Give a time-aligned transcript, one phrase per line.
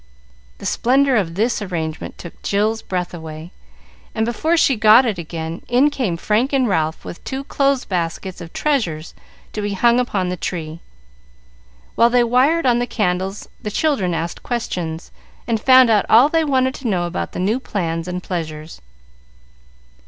[0.57, 3.51] The splendor of this arrangement took Jill's breath away,
[4.15, 8.41] and before she got it again, in came Frank and Ralph with two clothes baskets
[8.41, 9.13] of treasures
[9.53, 10.79] to be hung upon the tree.
[11.93, 15.11] While they wired on the candles the children asked questions,
[15.45, 18.81] and found out all they wanted to know about the new plans and pleasures.